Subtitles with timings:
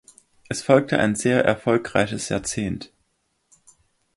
[0.49, 2.91] Es folgte ein sehr erfolgreiches Jahrzehnt.